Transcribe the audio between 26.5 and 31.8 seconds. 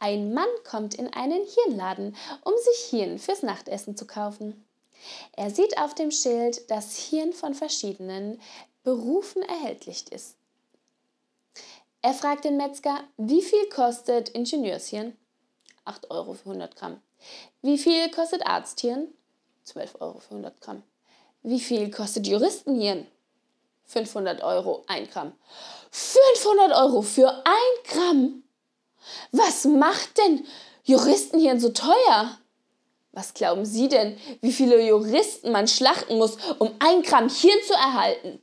Euro für 1 Gramm? Was macht denn Juristenhirn so